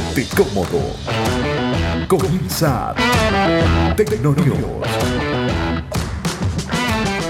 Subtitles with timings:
[0.00, 0.80] Ponte cómodo.
[2.08, 2.94] Comienza
[3.96, 4.56] Tecnonews.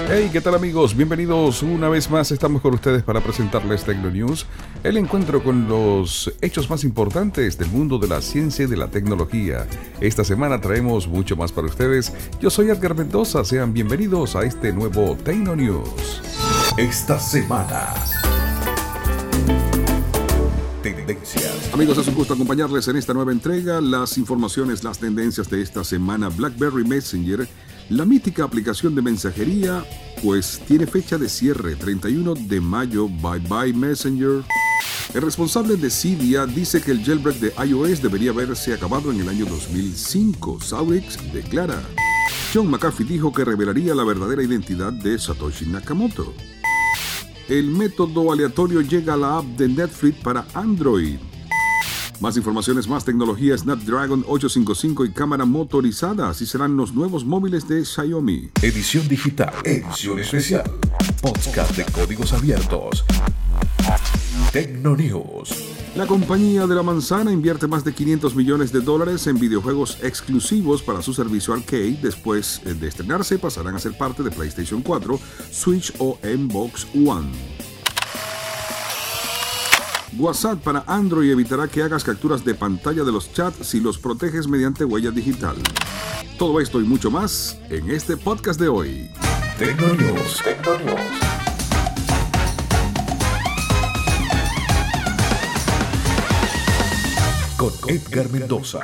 [0.09, 0.95] Hey, ¿qué tal amigos?
[0.95, 2.31] Bienvenidos una vez más.
[2.31, 4.45] Estamos con ustedes para presentarles Tecnonews,
[4.83, 8.87] el encuentro con los hechos más importantes del mundo de la ciencia y de la
[8.87, 9.67] tecnología.
[9.99, 12.13] Esta semana traemos mucho más para ustedes.
[12.39, 13.43] Yo soy Edgar Mendoza.
[13.43, 16.21] Sean bienvenidos a este nuevo Tecnonews.
[16.77, 17.93] Esta semana
[21.73, 23.81] Amigos, es un gusto acompañarles en esta nueva entrega.
[23.81, 26.29] Las informaciones, las tendencias de esta semana.
[26.29, 27.47] BlackBerry Messenger,
[27.89, 29.83] la mítica aplicación de mensajería,
[30.21, 33.07] pues tiene fecha de cierre, 31 de mayo.
[33.07, 34.43] Bye bye Messenger.
[35.13, 39.29] El responsable de Cydia dice que el jailbreak de iOS debería haberse acabado en el
[39.29, 40.61] año 2005.
[40.61, 41.81] Saurix declara.
[42.53, 46.33] John McAfee dijo que revelaría la verdadera identidad de Satoshi Nakamoto
[47.49, 51.17] el método aleatorio llega a la app de Netflix para Android.
[52.19, 56.29] Más informaciones, más tecnología, Snapdragon 855 y cámara motorizada.
[56.29, 58.51] Así serán los nuevos móviles de Xiaomi.
[58.61, 60.71] Edición digital, edición especial.
[61.19, 63.03] Podcast de códigos abiertos.
[64.51, 65.71] Tecnonews.
[65.95, 70.81] La compañía de la manzana invierte más de 500 millones de dólares en videojuegos exclusivos
[70.81, 71.97] para su servicio arcade.
[72.01, 75.19] Después de estrenarse, pasarán a ser parte de PlayStation 4,
[75.51, 77.31] Switch o Xbox One.
[80.17, 84.49] WhatsApp para Android evitará que hagas capturas de pantalla de los chats si los proteges
[84.49, 85.55] mediante huella digital.
[86.37, 89.09] Todo esto y mucho más en este podcast de hoy.
[89.57, 90.41] Tecnonews.
[97.61, 98.79] Con Edgar Mendoza.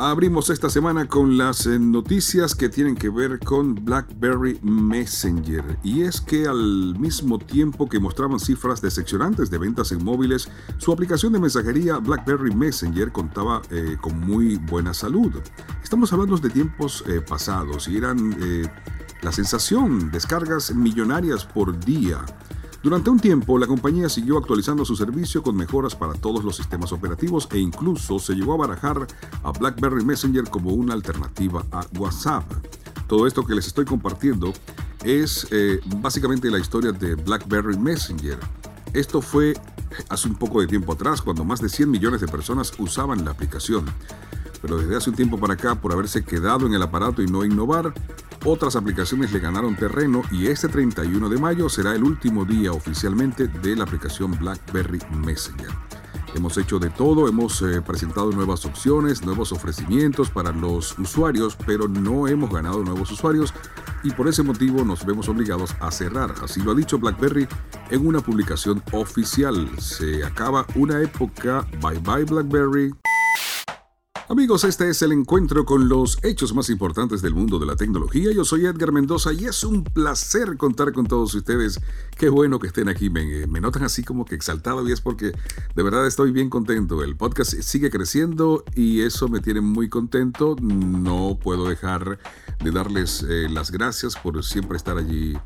[0.00, 5.76] Abrimos esta semana con las eh, noticias que tienen que ver con BlackBerry Messenger.
[5.82, 10.92] Y es que al mismo tiempo que mostraban cifras decepcionantes de ventas en móviles, su
[10.92, 15.32] aplicación de mensajería BlackBerry Messenger contaba eh, con muy buena salud.
[15.82, 18.36] Estamos hablando de tiempos eh, pasados y eran
[19.22, 22.24] la sensación, descargas millonarias por día.
[22.82, 26.92] Durante un tiempo, la compañía siguió actualizando su servicio con mejoras para todos los sistemas
[26.92, 29.04] operativos e incluso se llegó a barajar
[29.42, 32.44] a BlackBerry Messenger como una alternativa a WhatsApp.
[33.08, 34.52] Todo esto que les estoy compartiendo
[35.02, 38.38] es eh, básicamente la historia de BlackBerry Messenger.
[38.92, 39.54] Esto fue
[40.08, 43.32] hace un poco de tiempo atrás, cuando más de 100 millones de personas usaban la
[43.32, 43.86] aplicación.
[44.62, 47.44] Pero desde hace un tiempo para acá, por haberse quedado en el aparato y no
[47.44, 47.92] innovar,
[48.44, 53.48] otras aplicaciones le ganaron terreno y este 31 de mayo será el último día oficialmente
[53.48, 55.70] de la aplicación BlackBerry Messenger.
[56.34, 61.88] Hemos hecho de todo, hemos eh, presentado nuevas opciones, nuevos ofrecimientos para los usuarios, pero
[61.88, 63.52] no hemos ganado nuevos usuarios
[64.02, 66.34] y por ese motivo nos vemos obligados a cerrar.
[66.42, 67.48] Así lo ha dicho BlackBerry
[67.90, 69.68] en una publicación oficial.
[69.78, 72.92] Se acaba una época, bye bye BlackBerry.
[74.30, 78.30] Amigos, este es el encuentro con los hechos más importantes del mundo de la tecnología.
[78.30, 81.80] Yo soy Edgar Mendoza y es un placer contar con todos ustedes.
[82.14, 83.08] Qué bueno que estén aquí.
[83.08, 85.32] Me, notan así como que exaltado y es porque
[85.74, 87.02] de verdad estoy bien contento.
[87.02, 90.56] El podcast sigue creciendo y eso me tiene muy contento.
[90.60, 92.18] No puedo dejar
[92.62, 95.38] de darles eh, las gracias por siempre estar allí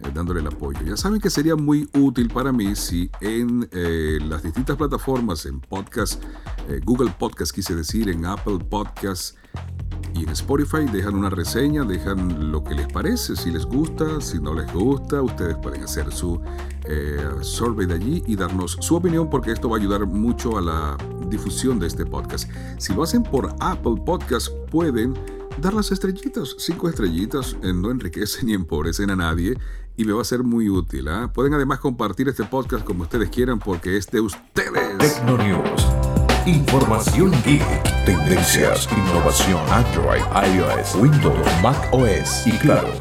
[0.00, 0.78] eh, dándole el apoyo.
[0.84, 5.60] Ya saben que sería muy útil para mí si en eh, las distintas plataformas, en
[5.60, 6.22] podcast,
[6.68, 9.36] eh, Google Podcast quise decir, en Apple Podcast
[10.14, 14.38] y en Spotify, dejan una reseña, dejan lo que les parece, si les gusta, si
[14.38, 16.40] no les gusta, ustedes pueden hacer su
[17.42, 20.96] survey de allí y darnos su opinión porque esto va a ayudar mucho a la
[21.28, 22.50] difusión de este podcast.
[22.78, 25.14] Si lo hacen por Apple Podcast, pueden
[25.58, 29.56] dar las estrellitas, cinco estrellitas, no enriquecen ni empobrecen a nadie
[29.96, 31.08] y me va a ser muy útil.
[31.08, 31.30] ¿ah?
[31.32, 34.98] Pueden además compartir este podcast como ustedes quieran porque es de ustedes.
[34.98, 35.86] Tecnonews.
[36.46, 40.22] Información geek, tendencias, innovación, Android,
[40.54, 42.92] iOS, Windows, Mac OS y claro,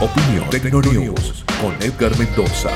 [0.00, 2.70] opinión Tecnonews con Edgar Mendoza.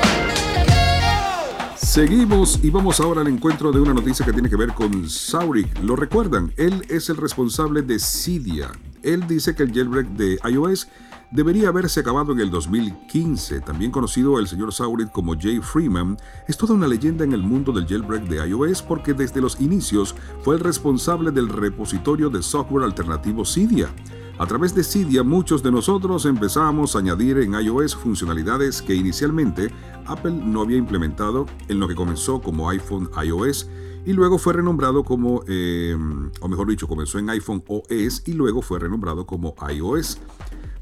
[1.77, 5.79] Seguimos y vamos ahora al encuentro de una noticia que tiene que ver con Saurik.
[5.81, 6.53] ¿Lo recuerdan?
[6.57, 8.69] Él es el responsable de Cydia.
[9.03, 10.87] Él dice que el jailbreak de iOS
[11.31, 13.61] debería haberse acabado en el 2015.
[13.61, 16.17] También conocido el señor Saurit como Jay Freeman,
[16.47, 20.15] es toda una leyenda en el mundo del jailbreak de iOS porque desde los inicios
[20.43, 23.89] fue el responsable del repositorio de software alternativo Cydia.
[24.39, 29.69] A través de Cydia muchos de nosotros empezamos a añadir en iOS funcionalidades que inicialmente
[30.05, 33.69] Apple no había implementado en lo que comenzó como iPhone iOS
[34.05, 35.95] y luego fue renombrado como, eh,
[36.41, 40.19] o mejor dicho, comenzó en iPhone OS y luego fue renombrado como iOS.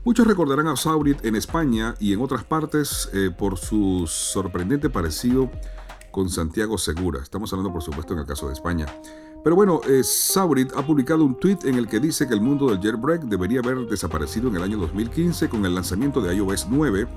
[0.03, 5.51] Muchos recordarán a Saurit en España y en otras partes eh, por su sorprendente parecido
[6.11, 7.21] con Santiago Segura.
[7.21, 8.85] Estamos hablando, por supuesto, en el caso de España.
[9.47, 12.67] Pero bueno, eh, Saurit ha publicado un tweet en el que dice que el mundo
[12.67, 17.07] del jailbreak debería haber desaparecido en el año 2015 con el lanzamiento de iOS 9,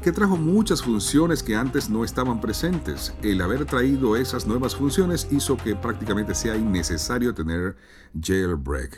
[0.00, 3.12] que trajo muchas funciones que antes no estaban presentes.
[3.24, 7.74] El haber traído esas nuevas funciones hizo que prácticamente sea innecesario tener
[8.22, 8.96] jailbreak.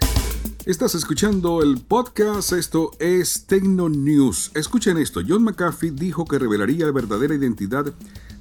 [0.67, 4.51] Estás escuchando el podcast, esto es Tecno News.
[4.55, 7.87] Escuchen esto, John McAfee dijo que revelaría la verdadera identidad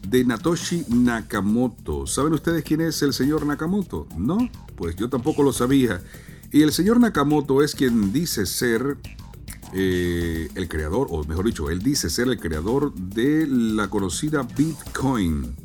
[0.07, 2.07] de Natoshi Nakamoto.
[2.07, 4.07] ¿Saben ustedes quién es el señor Nakamoto?
[4.18, 4.38] No,
[4.75, 6.01] pues yo tampoco lo sabía.
[6.51, 8.98] Y el señor Nakamoto es quien dice ser
[9.74, 15.56] eh, el creador, o mejor dicho, él dice ser el creador de la conocida Bitcoin.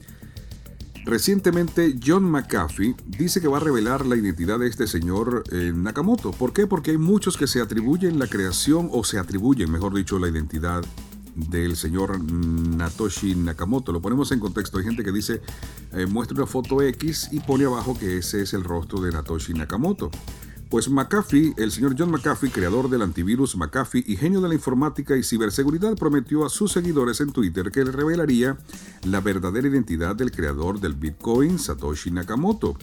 [1.04, 6.32] Recientemente, John McAfee dice que va a revelar la identidad de este señor eh, Nakamoto.
[6.32, 6.66] ¿Por qué?
[6.66, 10.84] Porque hay muchos que se atribuyen la creación, o se atribuyen, mejor dicho, la identidad
[11.36, 13.92] del señor Natoshi Nakamoto.
[13.92, 14.78] Lo ponemos en contexto.
[14.78, 15.42] Hay gente que dice,
[15.92, 19.52] eh, muestra una foto X y pone abajo que ese es el rostro de Natoshi
[19.52, 20.10] Nakamoto.
[20.68, 25.16] Pues McAfee, el señor John McAfee, creador del antivirus McAfee y genio de la informática
[25.16, 28.58] y ciberseguridad, prometió a sus seguidores en Twitter que le revelaría
[29.04, 32.76] la verdadera identidad del creador del Bitcoin, Satoshi Nakamoto.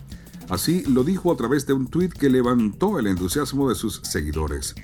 [0.50, 4.76] Así lo dijo a través de un tweet que levantó el entusiasmo de sus seguidores.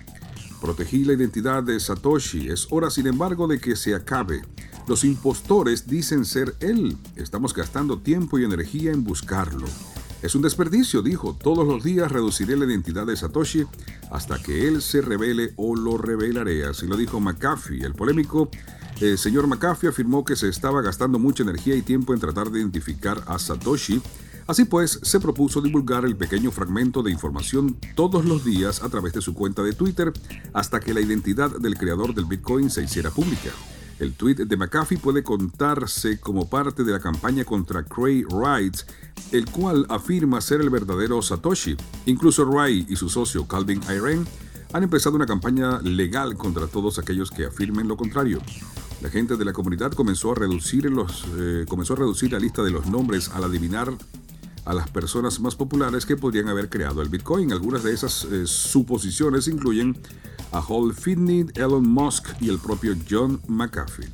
[0.62, 2.50] Protegí la identidad de Satoshi.
[2.50, 4.42] Es hora, sin embargo, de que se acabe.
[4.88, 6.98] Los impostores dicen ser él.
[7.16, 9.68] Estamos gastando tiempo y energía en buscarlo.
[10.22, 11.38] Es un desperdicio, dijo.
[11.42, 13.66] Todos los días reduciré la identidad de Satoshi
[14.12, 16.66] hasta que él se revele o lo revelaré.
[16.66, 17.86] Así lo dijo McAfee.
[17.86, 18.50] El polémico
[19.02, 22.60] el señor McAfee afirmó que se estaba gastando mucha energía y tiempo en tratar de
[22.60, 24.02] identificar a Satoshi
[24.50, 29.14] Así pues, se propuso divulgar el pequeño fragmento de información todos los días a través
[29.14, 30.12] de su cuenta de Twitter
[30.54, 33.52] hasta que la identidad del creador del Bitcoin se hiciera pública.
[34.00, 38.76] El tweet de McAfee puede contarse como parte de la campaña contra Cray Wright,
[39.32, 41.78] el cual afirma ser el verdadero Satoshi.
[42.08, 44.26] Incluso Wright y su socio Calvin Iren
[44.74, 48.42] han empezado una campaña legal contra todos aquellos que afirmen lo contrario.
[49.04, 52.64] La gente de la comunidad comenzó a reducir, los, eh, comenzó a reducir la lista
[52.64, 53.94] de los nombres al adivinar
[54.70, 57.52] a las personas más populares que podrían haber creado el Bitcoin.
[57.52, 60.00] Algunas de esas eh, suposiciones incluyen
[60.52, 64.12] a Hall Finney, Elon Musk y el propio John McAfee.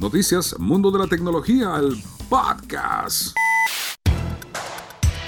[0.00, 3.36] Noticias, Mundo de la Tecnología, el podcast.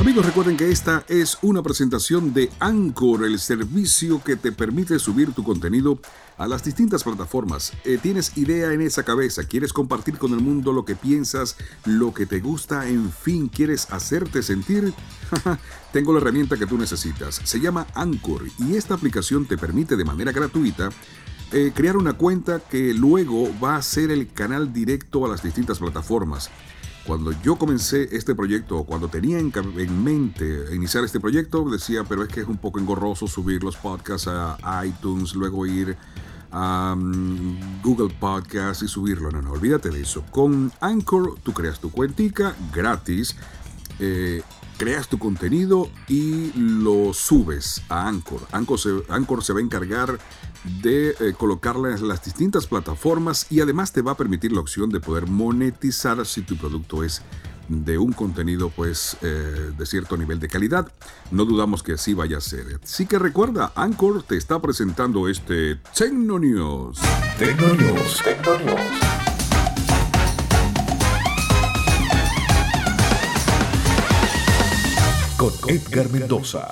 [0.00, 5.32] Amigos, recuerden que esta es una presentación de Anchor, el servicio que te permite subir
[5.32, 6.00] tu contenido
[6.36, 7.72] a las distintas plataformas.
[7.84, 9.44] Eh, ¿Tienes idea en esa cabeza?
[9.44, 12.88] ¿Quieres compartir con el mundo lo que piensas, lo que te gusta?
[12.88, 14.92] En fin, ¿quieres hacerte sentir?
[15.92, 17.40] Tengo la herramienta que tú necesitas.
[17.44, 20.90] Se llama Anchor y esta aplicación te permite de manera gratuita
[21.52, 25.78] eh, crear una cuenta que luego va a ser el canal directo a las distintas
[25.78, 26.50] plataformas.
[27.06, 32.28] Cuando yo comencé este proyecto, cuando tenía en, mente iniciar este proyecto, decía, pero es
[32.28, 35.96] que es un poco engorroso subir los podcasts a iTunes, luego ir
[36.54, 39.30] a mm, Google Podcasts y subirlo.
[39.30, 40.24] No, no, olvídate de eso.
[40.30, 43.36] Con Anchor tú creas tu cuentica gratis.
[43.98, 44.42] Eh,
[44.78, 48.40] creas tu contenido y lo subes a Anchor.
[48.52, 50.18] Anchor se, Anchor se va a encargar
[50.82, 54.90] de eh, colocarla en las distintas plataformas y además te va a permitir la opción
[54.90, 57.22] de poder monetizar si tu producto es
[57.68, 60.90] de un contenido pues eh, de cierto nivel de calidad.
[61.30, 62.80] No dudamos que así vaya a ser.
[62.82, 66.98] Así que recuerda, Anchor te está presentando este Tecno News.
[67.38, 68.22] Tecno News.
[68.22, 68.80] Tecno News.
[75.36, 76.70] Con Edgar Mendoza.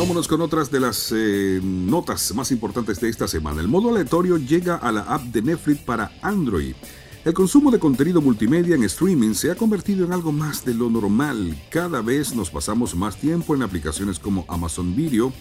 [0.00, 3.60] Vámonos con otras de las eh, notas más importantes de esta semana.
[3.60, 6.74] El modo aleatorio llega a la app de Netflix para Android.
[7.22, 10.88] El consumo de contenido multimedia en streaming se ha convertido en algo más de lo
[10.88, 11.54] normal.
[11.68, 15.34] Cada vez nos pasamos más tiempo en aplicaciones como Amazon Video,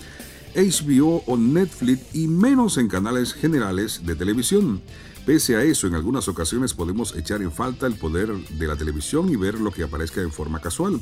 [0.54, 4.82] HBO o Netflix y menos en canales generales de televisión.
[5.26, 9.30] Pese a eso, en algunas ocasiones podemos echar en falta el poder de la televisión
[9.30, 11.00] y ver lo que aparezca en forma casual.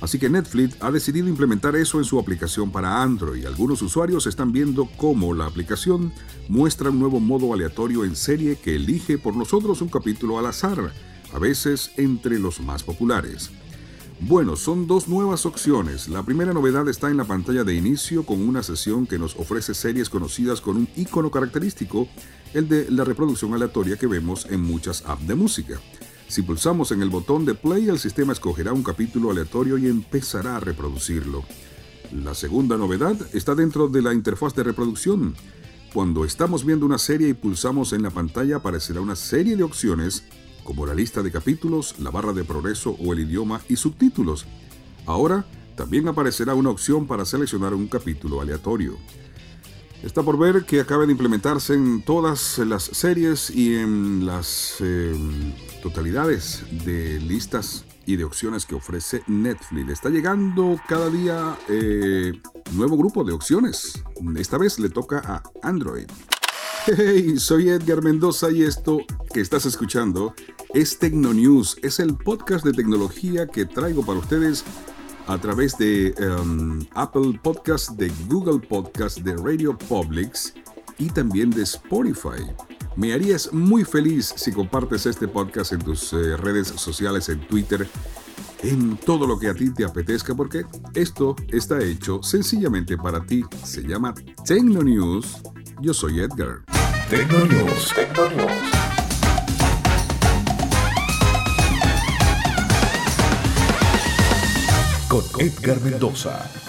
[0.00, 3.44] Así que Netflix ha decidido implementar eso en su aplicación para Android.
[3.44, 6.12] Algunos usuarios están viendo cómo la aplicación
[6.48, 10.92] muestra un nuevo modo aleatorio en serie que elige por nosotros un capítulo al azar,
[11.32, 13.50] a veces entre los más populares.
[14.22, 16.08] Bueno, son dos nuevas opciones.
[16.08, 19.74] La primera novedad está en la pantalla de inicio con una sesión que nos ofrece
[19.74, 22.06] series conocidas con un icono característico,
[22.52, 25.80] el de la reproducción aleatoria que vemos en muchas apps de música.
[26.30, 30.56] Si pulsamos en el botón de play, el sistema escogerá un capítulo aleatorio y empezará
[30.56, 31.42] a reproducirlo.
[32.12, 35.34] La segunda novedad está dentro de la interfaz de reproducción.
[35.92, 40.22] Cuando estamos viendo una serie y pulsamos en la pantalla aparecerá una serie de opciones
[40.62, 44.46] como la lista de capítulos, la barra de progreso o el idioma y subtítulos.
[45.06, 45.44] Ahora
[45.74, 48.98] también aparecerá una opción para seleccionar un capítulo aleatorio.
[50.04, 55.12] Está por ver que acabe de implementarse en todas las series y en las eh,
[55.82, 59.90] totalidades de listas y de opciones que ofrece Netflix.
[59.90, 62.32] Está llegando cada día eh,
[62.72, 64.02] nuevo grupo de opciones.
[64.36, 66.06] Esta vez le toca a Android.
[66.86, 69.00] Hey, soy Edgar Mendoza y esto
[69.34, 70.34] que estás escuchando
[70.72, 71.76] es Tecnonews.
[71.82, 74.64] Es el podcast de tecnología que traigo para ustedes
[75.26, 80.54] a través de em, Apple Podcast, de Google Podcast, de Radio Publics
[80.98, 82.42] y también de Spotify.
[83.00, 87.88] Me harías muy feliz si compartes este podcast en tus eh, redes sociales, en Twitter,
[88.62, 93.42] en todo lo que a ti te apetezca, porque esto está hecho sencillamente para ti.
[93.64, 94.12] Se llama
[94.44, 95.38] Tecno News.
[95.80, 96.62] Yo soy Edgar.
[97.08, 97.94] Tecno News.
[105.08, 106.59] Con Edgar Mendoza.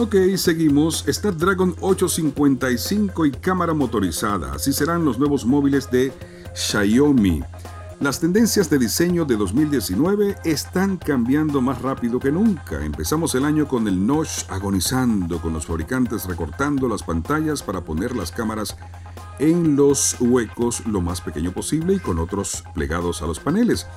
[0.00, 1.04] Ok, seguimos.
[1.10, 4.52] Snapdragon 855 y cámara motorizada.
[4.52, 6.12] Así serán los nuevos móviles de
[6.54, 7.42] Xiaomi.
[7.98, 12.84] Las tendencias de diseño de 2019 están cambiando más rápido que nunca.
[12.84, 18.14] Empezamos el año con el notch agonizando, con los fabricantes recortando las pantallas para poner
[18.14, 18.76] las cámaras
[19.40, 23.88] en los huecos lo más pequeño posible y con otros plegados a los paneles.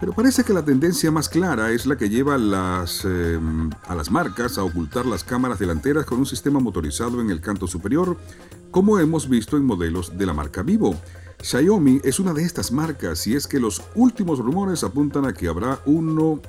[0.00, 4.10] Pero parece que la tendencia más clara es la que lleva las, em, a las
[4.10, 8.16] marcas a ocultar las cámaras delanteras con un sistema motorizado en el canto superior,
[8.70, 10.98] como hemos visto en modelos de la marca Vivo.
[11.42, 15.48] Xiaomi es una de estas marcas y es que los últimos rumores apuntan a que
[15.48, 16.40] habrá uno,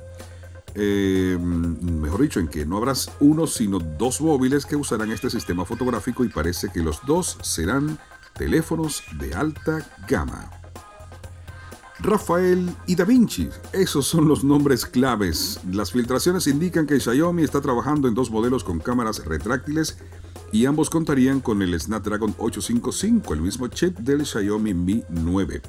[0.74, 5.66] em, mejor dicho, en que no habrá uno sino dos móviles que usarán este sistema
[5.66, 7.98] fotográfico y parece que los dos serán
[8.34, 10.61] teléfonos de alta gama.
[12.02, 13.48] Rafael y Da Vinci.
[13.72, 15.60] Esos son los nombres claves.
[15.70, 19.98] Las filtraciones indican que Xiaomi está trabajando en dos modelos con cámaras retráctiles
[20.50, 25.62] y ambos contarían con el Snapdragon 855, el mismo chip del Xiaomi Mi 9.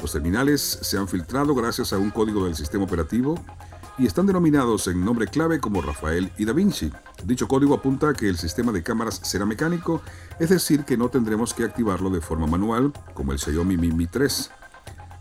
[0.00, 3.34] Los terminales se han filtrado gracias a un código del sistema operativo
[3.98, 6.92] y están denominados en nombre clave como Rafael y Da Vinci.
[7.24, 10.02] Dicho código apunta a que el sistema de cámaras será mecánico,
[10.38, 14.06] es decir, que no tendremos que activarlo de forma manual como el Xiaomi Mi Mi
[14.06, 14.52] 3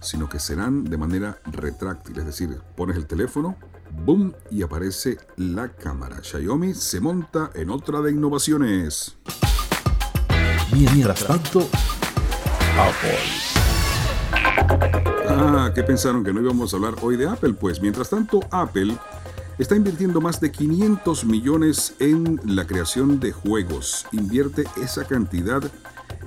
[0.01, 3.57] sino que serán de manera retráctil, es decir, pones el teléfono,
[4.05, 6.21] boom, y aparece la cámara.
[6.21, 9.17] Xiaomi se monta en otra de innovaciones.
[10.71, 11.67] Mientras tanto,
[12.77, 13.19] Apple.
[15.27, 17.53] Ah, ¿qué pensaron que no íbamos a hablar hoy de Apple?
[17.53, 18.95] Pues mientras tanto, Apple
[19.57, 24.05] está invirtiendo más de 500 millones en la creación de juegos.
[24.11, 25.61] Invierte esa cantidad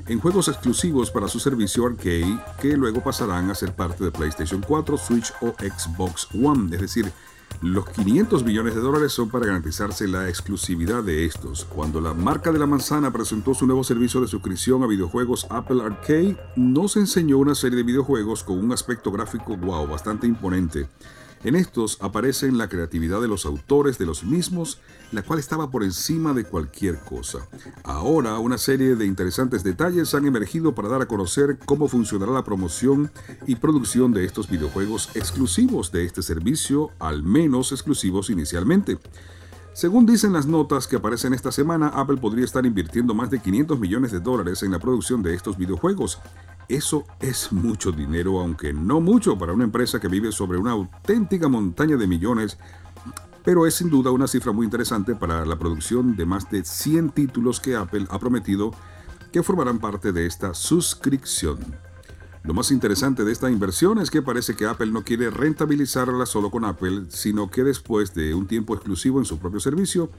[0.06, 4.60] en juegos exclusivos para su servicio arcade que luego pasarán a ser parte de PlayStation
[4.60, 6.74] 4, Switch o Xbox One.
[6.74, 7.12] Es decir,
[7.60, 11.64] los 500 millones de dólares son para garantizarse la exclusividad de estos.
[11.64, 15.82] Cuando la marca de la manzana presentó su nuevo servicio de suscripción a videojuegos Apple
[15.82, 20.88] Arcade, nos enseñó una serie de videojuegos con un aspecto gráfico wow, bastante imponente.
[21.44, 24.80] En estos aparece la creatividad de los autores de los mismos,
[25.10, 27.48] la cual estaba por encima de cualquier cosa.
[27.82, 32.44] Ahora una serie de interesantes detalles han emergido para dar a conocer cómo funcionará la
[32.44, 33.10] promoción
[33.46, 38.98] y producción de estos videojuegos exclusivos de este servicio, al menos exclusivos inicialmente.
[39.74, 43.80] Según dicen las notas que aparecen esta semana, Apple podría estar invirtiendo más de 500
[43.80, 46.20] millones de dólares en la producción de estos videojuegos.
[46.68, 51.48] Eso es mucho dinero, aunque no mucho para una empresa que vive sobre una auténtica
[51.48, 52.58] montaña de millones,
[53.44, 57.10] pero es sin duda una cifra muy interesante para la producción de más de 100
[57.10, 58.72] títulos que Apple ha prometido
[59.32, 61.58] que formarán parte de esta suscripción.
[62.44, 66.50] Lo más interesante de esta inversión es que parece que Apple no quiere rentabilizarla solo
[66.50, 70.10] con Apple, sino que después de un tiempo exclusivo en su propio servicio,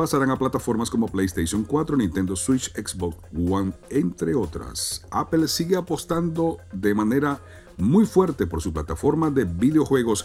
[0.00, 5.04] pasarán a plataformas como PlayStation 4, Nintendo Switch, Xbox One, entre otras.
[5.10, 7.38] Apple sigue apostando de manera
[7.76, 10.24] muy fuerte por su plataforma de videojuegos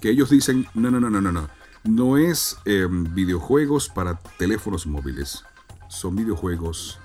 [0.00, 1.48] que ellos dicen, no, no, no, no, no, no,
[1.82, 5.42] no es em, videojuegos para teléfonos móviles,
[5.88, 7.00] son videojuegos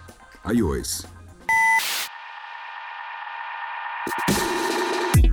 [0.53, 1.07] iOS.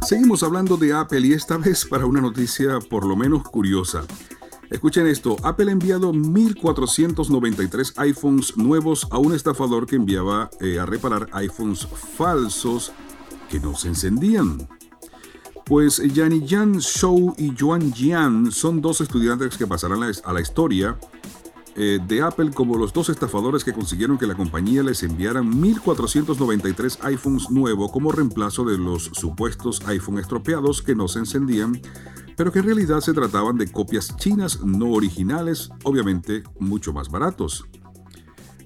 [0.07, 4.07] Seguimos hablando de Apple y esta vez para una noticia por lo menos curiosa.
[4.71, 10.85] Escuchen esto, Apple ha enviado 1.493 iPhones nuevos a un estafador que enviaba eh, a
[10.85, 12.93] reparar iPhones falsos
[13.49, 14.69] que no se encendían.
[15.65, 20.99] Pues Jan Shou y Yuan Jian son dos estudiantes que pasarán a la historia
[21.81, 26.99] eh, de Apple como los dos estafadores que consiguieron que la compañía les enviara 1.493
[27.05, 31.81] iPhones nuevos como reemplazo de los supuestos iPhone estropeados que no se encendían,
[32.37, 37.65] pero que en realidad se trataban de copias chinas no originales, obviamente mucho más baratos.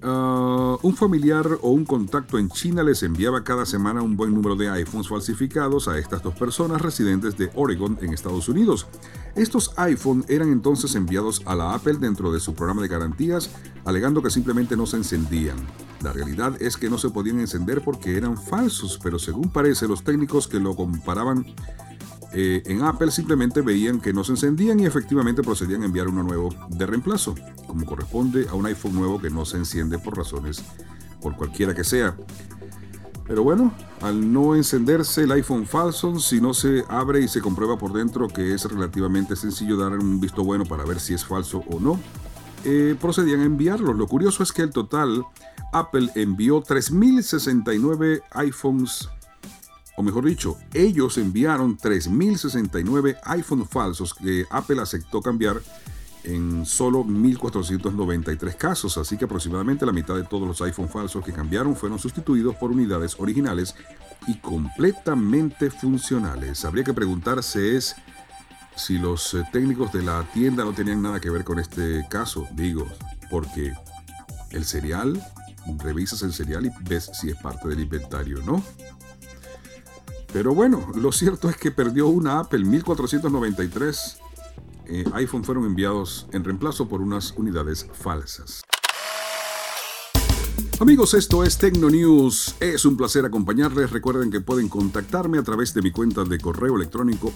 [0.04, 4.56] Ah, un familiar o un contacto en China les enviaba cada semana un buen número
[4.56, 8.88] de iPhones falsificados a estas dos personas residentes de Oregon en Estados Unidos.
[9.36, 13.50] Estos iPhones eran entonces enviados a la Apple dentro de su programa de garantías,
[13.84, 15.56] alegando que simplemente no se encendían.
[16.02, 20.02] La realidad es que no se podían encender porque eran falsos, pero según parece los
[20.02, 21.46] técnicos que lo comparaban
[22.34, 26.22] eh, en Apple simplemente veían que no se encendían y efectivamente procedían a enviar uno
[26.22, 27.34] nuevo de reemplazo,
[27.66, 30.62] como corresponde a un iPhone nuevo que no se enciende por razones,
[31.20, 32.16] por cualquiera que sea.
[33.26, 37.78] Pero bueno, al no encenderse el iPhone falso, si no se abre y se comprueba
[37.78, 41.62] por dentro que es relativamente sencillo dar un visto bueno para ver si es falso
[41.70, 42.00] o no,
[42.64, 43.92] eh, procedían a enviarlo.
[43.92, 45.24] Lo curioso es que el total,
[45.72, 49.08] Apple envió 3.069 iPhones
[49.96, 55.60] o mejor dicho, ellos enviaron 3.069 iPhone falsos que Apple aceptó cambiar
[56.24, 61.32] en solo 1.493 casos, así que aproximadamente la mitad de todos los iPhone falsos que
[61.32, 63.74] cambiaron fueron sustituidos por unidades originales
[64.26, 66.64] y completamente funcionales.
[66.64, 67.96] Habría que preguntarse es
[68.76, 72.46] si los eh, técnicos de la tienda no tenían nada que ver con este caso,
[72.52, 72.86] digo,
[73.30, 73.72] porque
[74.50, 75.20] el serial,
[75.78, 78.62] revisas el serial y ves si es parte del inventario, ¿no?
[80.32, 84.18] Pero bueno, lo cierto es que perdió una Apple 1493
[84.86, 88.62] eh, iPhone fueron enviados en reemplazo por unas unidades falsas.
[90.80, 92.56] Amigos, esto es Tecno News.
[92.58, 93.90] Es un placer acompañarles.
[93.90, 97.32] Recuerden que pueden contactarme a través de mi cuenta de correo electrónico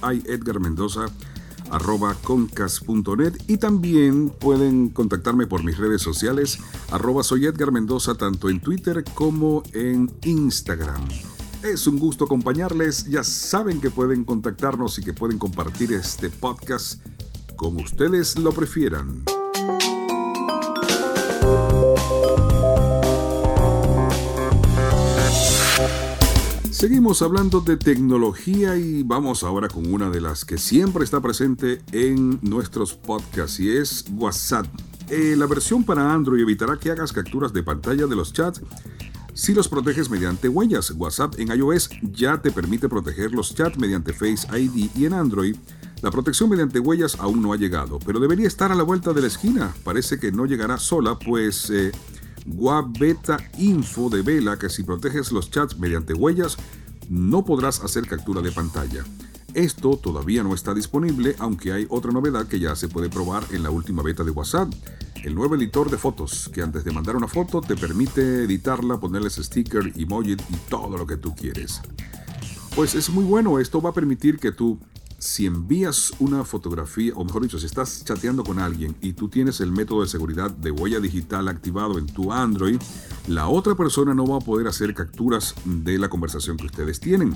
[2.22, 6.58] concas.net y también pueden contactarme por mis redes sociales
[6.90, 7.72] arroba soy Edgar
[8.16, 11.35] tanto en Twitter como en Instagram.
[11.66, 13.06] Es un gusto acompañarles.
[13.06, 17.04] Ya saben que pueden contactarnos y que pueden compartir este podcast
[17.56, 19.24] como ustedes lo prefieran.
[26.70, 31.80] Seguimos hablando de tecnología y vamos ahora con una de las que siempre está presente
[31.90, 34.66] en nuestros podcasts y es WhatsApp.
[35.08, 38.62] Eh, la versión para Android evitará que hagas capturas de pantalla de los chats
[39.36, 40.90] si los proteges mediante huellas.
[40.92, 45.56] WhatsApp en iOS ya te permite proteger los chats mediante Face ID y en Android
[46.02, 49.22] la protección mediante huellas aún no ha llegado, pero debería estar a la vuelta de
[49.22, 49.74] la esquina.
[49.84, 51.92] Parece que no llegará sola, pues eh,
[52.98, 56.56] Beta Info devela que si proteges los chats mediante huellas,
[57.08, 59.04] no podrás hacer captura de pantalla.
[59.56, 63.62] Esto todavía no está disponible, aunque hay otra novedad que ya se puede probar en
[63.62, 64.70] la última beta de WhatsApp,
[65.24, 69.36] el nuevo editor de fotos, que antes de mandar una foto te permite editarla, ponerles
[69.36, 71.80] sticker, emoji y todo lo que tú quieres.
[72.74, 74.78] Pues es muy bueno, esto va a permitir que tú,
[75.16, 79.62] si envías una fotografía, o mejor dicho, si estás chateando con alguien y tú tienes
[79.62, 82.78] el método de seguridad de huella digital activado en tu Android,
[83.26, 87.34] la otra persona no va a poder hacer capturas de la conversación que ustedes tienen.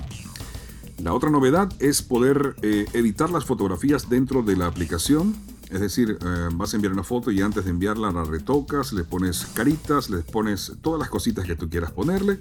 [1.03, 5.35] La otra novedad es poder eh, editar las fotografías dentro de la aplicación.
[5.71, 9.03] Es decir, eh, vas a enviar una foto y antes de enviarla la retocas, le
[9.03, 12.39] pones caritas, le pones todas las cositas que tú quieras ponerle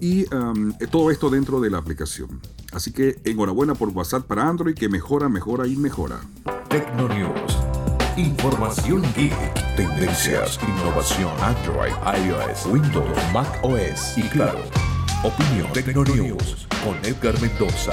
[0.00, 2.40] y um, todo esto dentro de la aplicación.
[2.72, 6.20] Así que enhorabuena por WhatsApp para Android que mejora, mejora y mejora.
[6.68, 7.58] Tecnonews.
[8.16, 11.92] Información geek, tendencias, innovación, Android,
[12.26, 14.60] iOS, Windows, Mac OS y claro,
[15.24, 17.92] opinión Tecnonews con Edgar Mendoza.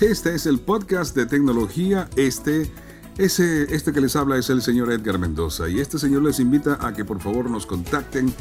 [0.00, 2.08] Este es el podcast de tecnología.
[2.16, 2.70] Este,
[3.18, 5.68] ese, este que les habla es el señor Edgar Mendoza.
[5.68, 8.32] Y este señor les invita a que por favor nos contacten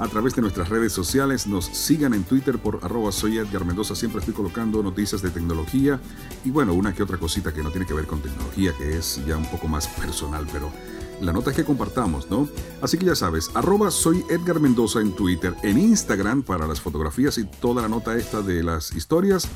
[0.00, 1.46] a través de nuestras redes sociales.
[1.46, 3.94] Nos sigan en Twitter por arroba soy Edgar Mendoza.
[3.94, 6.00] Siempre estoy colocando noticias de tecnología
[6.44, 9.20] y bueno, una que otra cosita que no tiene que ver con tecnología, que es
[9.24, 10.72] ya un poco más personal, pero
[11.20, 12.48] la nota es que compartamos, ¿no?
[12.80, 17.38] Así que ya sabes, arroba soy Edgar Mendoza en Twitter, en Instagram para las fotografías
[17.38, 19.48] y toda la nota esta de las historias,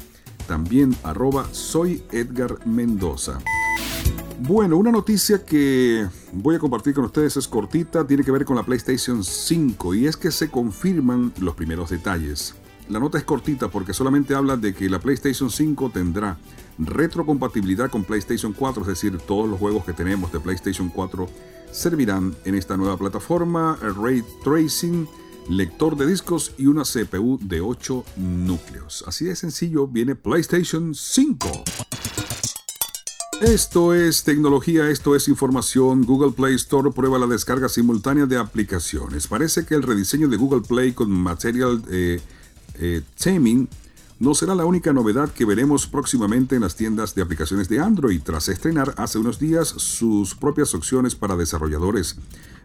[0.46, 3.38] también arroba soy Edgar Mendoza.
[4.40, 8.56] Bueno, una noticia que voy a compartir con ustedes es cortita, tiene que ver con
[8.56, 12.54] la PlayStation 5 y es que se confirman los primeros detalles.
[12.92, 16.36] La nota es cortita porque solamente habla de que la PlayStation 5 tendrá
[16.78, 21.26] retrocompatibilidad con PlayStation 4, es decir, todos los juegos que tenemos de PlayStation 4
[21.70, 25.08] servirán en esta nueva plataforma, ray tracing,
[25.48, 29.04] lector de discos y una CPU de 8 núcleos.
[29.06, 31.64] Así de sencillo viene PlayStation 5.
[33.40, 36.04] Esto es tecnología, esto es información.
[36.04, 39.26] Google Play Store prueba la descarga simultánea de aplicaciones.
[39.26, 42.20] Parece que el rediseño de Google Play con Material eh,
[42.78, 43.68] eh, Taming
[44.18, 48.22] no será la única novedad que veremos próximamente en las tiendas de aplicaciones de Android
[48.22, 52.16] tras estrenar hace unos días sus propias opciones para desarrolladores.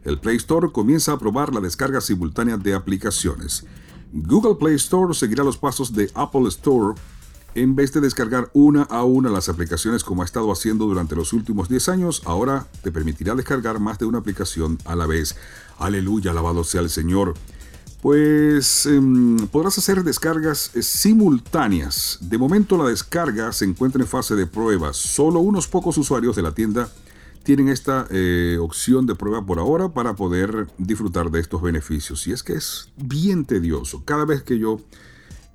[0.04, 3.66] El Play Store comienza a probar la descarga simultánea de aplicaciones.
[4.14, 6.94] Google Play Store seguirá los pasos de Apple Store
[7.56, 11.34] en vez de descargar una a una las aplicaciones como ha estado haciendo durante los
[11.34, 15.36] últimos 10 años, ahora te permitirá descargar más de una aplicación a la vez.
[15.80, 17.34] Aleluya, alabado sea el Señor.
[18.02, 22.20] Pues em, podrás hacer descargas eh, simultáneas.
[22.22, 24.94] De momento la descarga se encuentra en fase de prueba.
[24.94, 26.90] Solo unos pocos usuarios de la tienda
[27.44, 32.28] tienen esta eh, opción de prueba por ahora para poder disfrutar de estos beneficios.
[32.28, 34.04] Y es que es bien tedioso.
[34.06, 34.80] Cada vez que yo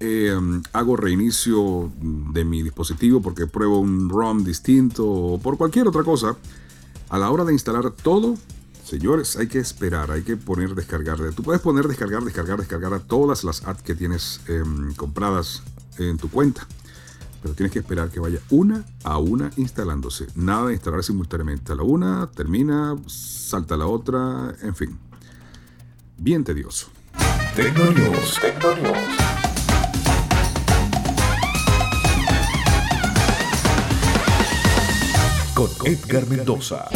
[0.01, 6.03] em, hago reinicio de mi dispositivo porque pruebo un ROM distinto o por cualquier otra
[6.03, 6.37] cosa,
[7.09, 8.35] a la hora de instalar todo
[8.93, 11.17] Señores, hay que esperar, hay que poner descargar.
[11.35, 15.63] Tú puedes poner descargar, descargar, descargar a todas las apps que tienes em, compradas
[15.97, 16.67] en tu cuenta.
[17.41, 20.27] Pero tienes que esperar que vaya una a una instalándose.
[20.35, 21.73] Nada de instalar simultáneamente.
[21.73, 24.99] A la una, termina, salta a la otra, en fin.
[26.19, 26.89] Bien tedioso.
[27.57, 28.41] Tecnonews.
[35.55, 36.91] Con Edgar Mendoza.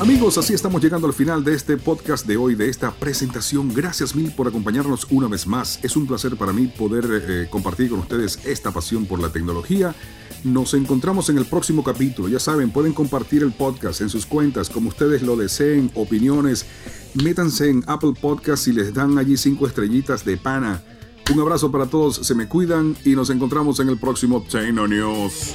[0.00, 3.72] Amigos, así estamos llegando al final de este podcast de hoy, de esta presentación.
[3.72, 5.78] Gracias mil por acompañarnos una vez más.
[5.84, 9.94] Es un placer para mí poder eh, compartir con ustedes esta pasión por la tecnología.
[10.42, 12.28] Nos encontramos en el próximo capítulo.
[12.28, 16.66] Ya saben, pueden compartir el podcast en sus cuentas como ustedes lo deseen, opiniones.
[17.14, 20.82] Métanse en Apple Podcast y les dan allí cinco estrellitas de pana.
[21.32, 25.54] Un abrazo para todos, se me cuidan y nos encontramos en el próximo Tecno News.